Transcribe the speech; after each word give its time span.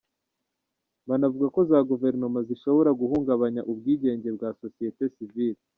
Banavuga 1.07 1.47
ko 1.55 1.59
za 1.69 1.79
Guverinoma 1.89 2.39
zishobora 2.49 2.89
guhungabanya 3.01 3.61
ubwigenge 3.71 4.27
bwa 4.35 4.49
za 4.51 4.57
Sosiyete 4.61 5.03
sivile. 5.15 5.59